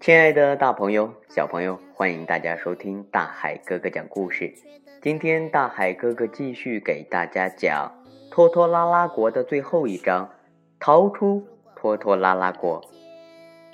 [0.00, 4.54] 亲爱的，大朋友、小朋友，欢迎大家收听大海哥哥讲故事。
[5.02, 7.92] 今天，大海哥哥继续给大家讲
[8.30, 10.30] 《拖拖拉拉国》的最后一章——
[10.80, 11.46] 逃出
[11.76, 12.82] 拖拖拉拉国。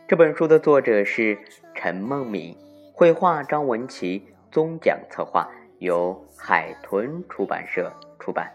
[0.09, 1.39] 这本书的作者是
[1.75, 2.57] 陈梦敏，
[2.93, 5.49] 绘画张文琪，宗讲策划
[5.79, 8.53] 由海豚出版社出版。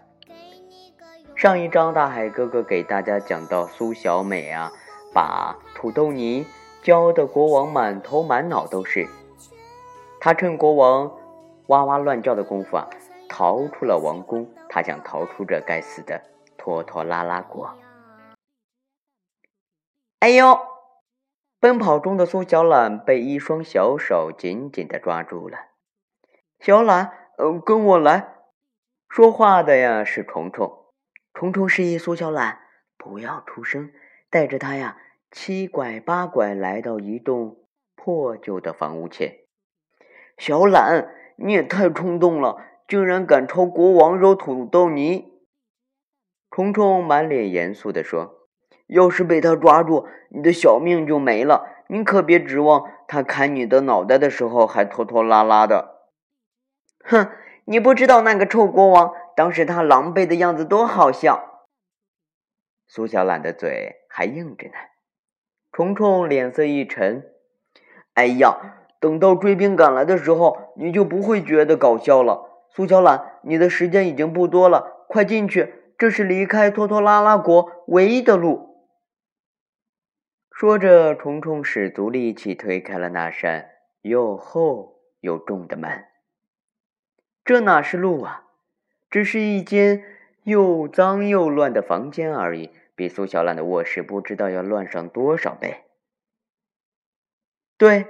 [1.36, 4.71] 上一章，大海哥哥给大家讲到苏小美啊，
[5.14, 6.46] 把土豆泥。
[6.82, 9.06] 浇的国王满头满脑都是，
[10.22, 11.12] 他趁国王
[11.68, 12.88] 哇哇乱叫的功夫啊，
[13.28, 14.50] 逃出了王宫。
[14.70, 16.22] 他想逃出这该死的
[16.58, 17.78] 拖拖拉拉国。
[20.20, 20.58] 哎呦！
[21.60, 25.57] 奔跑中的苏小懒被一双小手紧紧的抓住了。
[26.62, 28.36] 小懒，呃，跟我来。
[29.10, 30.86] 说话的呀是虫虫。
[31.34, 32.60] 虫虫示意苏小懒
[32.98, 33.92] 不要出声，
[34.30, 34.97] 带着他呀。
[35.31, 37.58] 七拐八拐来到一栋
[37.95, 39.42] 破旧的房屋前，
[40.40, 45.31] 小懒，你也太冲动了，竟然敢朝国王揉土豆泥！
[46.50, 48.48] 虫虫满脸严肃地说
[48.88, 51.67] ：“要是被他抓住，你的小命就没了。
[51.89, 56.08] 你可别指望他砍你的脑袋的时候还拖拖拉拉的。”
[57.06, 57.30] 哼，
[57.66, 61.59] 你不知道那个臭国王当时他狼狈的样子多好笑。
[62.90, 64.73] 苏小懒的嘴还硬着呢。
[65.72, 67.23] 虫虫脸色一沉
[68.16, 78.88] ，“哎呀，等到追兵赶来的时候，你就不会觉得搞笑了。”苏小懒，你的时间已经不多了，快进去，这是离开拖拖拉拉国唯一的路。
[80.52, 83.70] 说着，虫虫使足力气推开了那扇
[84.02, 86.06] 又厚又重的门。
[87.45, 88.45] 这哪是路啊，
[89.12, 90.04] 只是一间
[90.44, 92.72] 又脏又乱的房间而已。
[93.00, 95.86] 比苏小懒的卧室不知道要乱上多少倍。
[97.78, 98.08] 对，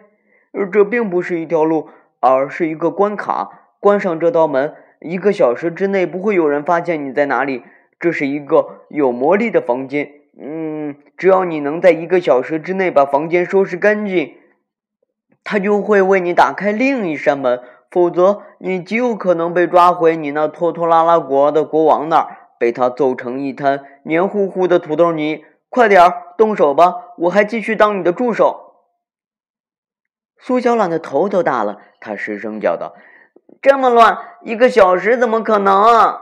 [0.74, 3.76] 这并不是一条路，而是一个关卡。
[3.80, 7.64] 关上这道门，一个小时之内不会有人发现你在哪里。
[8.00, 10.12] 这是一个有魔力的房间。
[10.42, 14.38] 嗯，只要你能在一个小时之内把房间收拾干净，
[15.44, 17.62] 他就会为你打开另一扇门。
[17.92, 22.39] 否则，你极有可能被抓回你那拖拖拉拉国的国王那儿。
[22.60, 27.14] 被他揍成一滩黏糊糊的土豆泥，快点儿动手吧！
[27.18, 28.76] 我还继续当你的助手。
[30.38, 32.96] 苏小懒的头都大了，他失声叫道
[33.62, 36.20] ：“这么乱，一个小时怎么可能？”“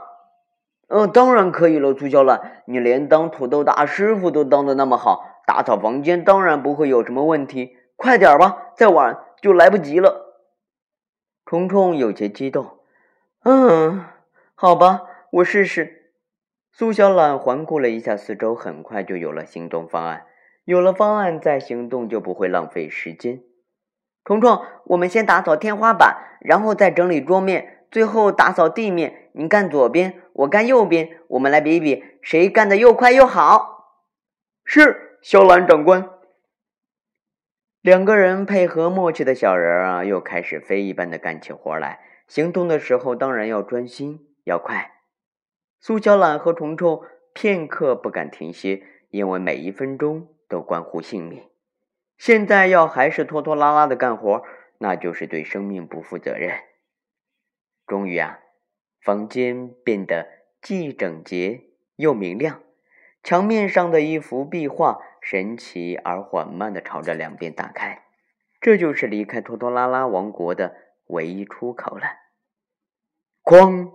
[0.88, 7.76] 嗯，当然可以了，苏小懒，你连当土豆大师傅都当的那么好，打扫房间当然不会有什么问题。
[7.96, 10.36] 快点吧，再晚就来不及了。”
[11.44, 12.78] 虫虫有些激动。
[13.44, 14.04] “嗯，
[14.54, 15.96] 好吧，我试试。”
[16.78, 20.26] 苏小懒环顾了一下四周，很快就有了行动方案。
[20.64, 23.42] 有了方案，再行动就不会浪费时间。
[24.24, 29.28] 虫虫，我们先打扫天花板，然后再整理桌面，最后打扫地面。
[29.32, 33.96] 你干左边，我干右边，我们来比一比谁干的又快又好。
[34.64, 36.08] 是，小懒长官。
[37.82, 41.98] 两个人配合默契的小人啊，又开始飞一般的干起活来。
[42.28, 44.92] 行动的时候，当然要专心，要快。
[45.80, 47.02] 苏小懒和虫虫
[47.32, 51.48] 片刻不敢停歇，因为每一分钟都关乎性命。
[52.16, 54.42] 现在要还是拖拖拉拉的干活，
[54.78, 56.52] 那就是对生命不负责任。
[57.86, 58.40] 终于啊，
[59.00, 60.28] 房间变得
[60.60, 62.60] 既整洁又明亮，
[63.22, 68.02] 墙面上的一幅壁画神奇而缓慢地朝着两边打开，
[68.60, 70.74] 这就是离开拖拖拉拉王国的
[71.06, 72.04] 唯一出口了。
[73.44, 73.92] 哐！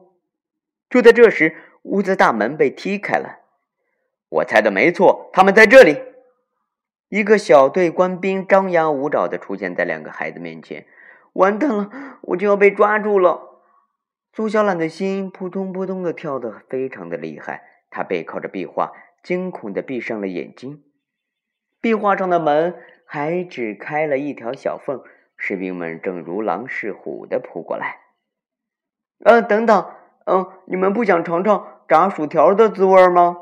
[0.89, 1.57] 就在这时。
[1.83, 3.39] 屋子大门被踢开了，
[4.29, 6.01] 我猜的没错，他们在这里。
[7.09, 10.87] 一个小队官兵张牙舞爪的出现在两个孩子面前，
[11.33, 13.61] 完蛋了，我就要被抓住了！
[14.33, 17.61] 苏小懒的心扑通扑通的跳得非常的厉害，
[17.91, 20.83] 他背靠着壁画，惊恐的闭上了眼睛。
[21.79, 22.75] 壁画上的门
[23.05, 25.03] 还只开了一条小缝，
[25.37, 27.99] 士兵们正如狼似虎的扑过来。
[29.19, 29.93] 呃，等等。
[30.25, 33.37] 嗯，你们不想尝尝炸薯条的滋味吗？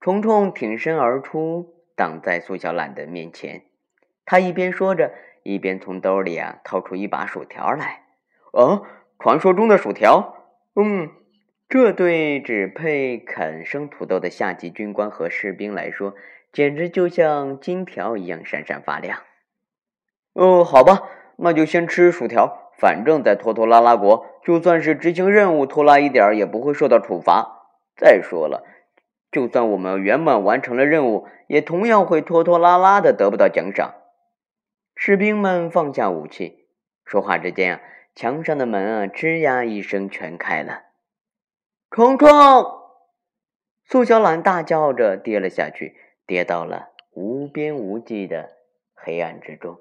[0.00, 3.62] 虫虫挺身而出，挡在苏小懒的面前。
[4.24, 5.12] 他一边说着，
[5.42, 8.02] 一边从兜里啊掏出一把薯条来。
[8.52, 8.84] 哦，
[9.18, 10.34] 传说中的薯条。
[10.74, 11.10] 嗯，
[11.68, 16.14] 这对只配啃生土豆的下级军官和士兵来说，
[16.52, 19.20] 简直就像金条一样闪闪发亮。
[20.32, 22.65] 哦，好吧，那就先吃薯条。
[22.78, 27.68] 反正，在拖拖拉拉国，就算是执行任务拖拉一点，也不会受到处罚。
[27.96, 28.64] 再说了，
[29.30, 33.94] 就算我们圆满完成了任务，也同样会拖拖拉拉的得不到奖赏。
[34.94, 36.68] 士兵们放下武器，
[37.04, 37.80] 说话之间啊，
[38.14, 40.82] 墙上的门啊，吱呀一声全开了。
[41.90, 42.28] 冲冲！
[43.84, 45.96] 苏小懒大叫着跌了下去，
[46.26, 48.50] 跌到了无边无际的
[48.94, 49.78] 黑暗之中。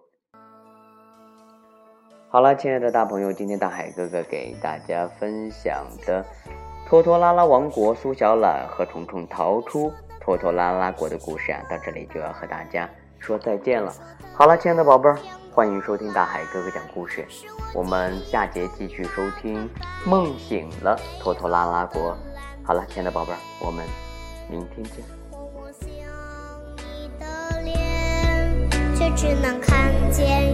[2.35, 6.21] 好了，亲爱的大朋友，今天大海哥哥给大家分享的
[6.85, 9.89] 拖拖拉拉王国苏小懒和虫虫逃出
[10.19, 12.89] 拖拖拉拉国的故事啊，到这里就要和大家
[13.19, 13.89] 说再见了。
[14.33, 15.17] 好了，亲爱的宝贝儿，
[15.49, 17.25] 欢迎收听大海哥哥讲故事。
[17.73, 19.69] 我们下节继续收听
[20.05, 22.11] 《梦醒了拖拖拉拉国》。
[22.65, 23.85] 好了，亲爱的宝贝儿，我们
[24.49, 24.95] 明天见。
[25.31, 25.87] 我想
[26.75, 30.53] 你的脸，却只能看见